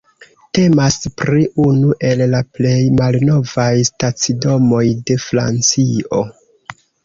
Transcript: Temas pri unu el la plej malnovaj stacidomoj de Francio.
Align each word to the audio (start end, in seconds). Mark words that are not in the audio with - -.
Temas 0.57 0.95
pri 1.21 1.41
unu 1.65 1.91
el 2.13 2.23
la 2.33 2.41
plej 2.57 2.79
malnovaj 3.03 3.69
stacidomoj 3.93 4.83
de 5.07 5.23
Francio. 5.31 6.27